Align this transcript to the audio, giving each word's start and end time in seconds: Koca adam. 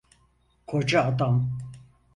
Koca 0.65 1.01
adam. 1.05 1.39